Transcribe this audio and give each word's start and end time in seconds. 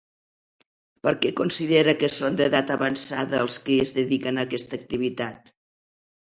Per 1.07 1.11
què 1.25 1.29
considera 1.41 1.93
que 2.03 2.09
són 2.15 2.39
d'edat 2.39 2.73
avançada 2.77 3.43
els 3.45 3.59
qui 3.69 3.77
es 3.85 3.93
dediquen 3.99 4.41
a 4.43 4.47
aquesta 4.51 4.81
activitat? 4.83 5.55